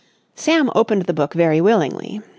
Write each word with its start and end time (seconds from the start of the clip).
Sam 0.33 0.71
opened 0.73 1.03
the 1.03 1.13
book 1.13 1.35
very 1.35 1.61
willingly. 1.61 2.21